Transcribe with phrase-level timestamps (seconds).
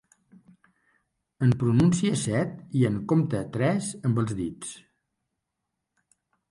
[1.47, 4.77] En pronúncia set i en compte tres amb els dits.